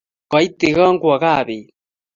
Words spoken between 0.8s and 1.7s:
kwo kaa bet